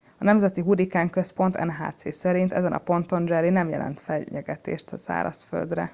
a 0.17 0.23
nemzeti 0.23 0.61
hurrikánközpont 0.61 1.57
nhc 1.57 2.13
szerint 2.13 2.51
ezen 2.51 2.73
a 2.73 2.77
ponton 2.77 3.23
a 3.23 3.25
jerry 3.33 3.49
nem 3.49 3.69
jelent 3.69 3.99
fenyegetést 3.99 4.91
a 4.91 4.97
szárazföldre 4.97 5.89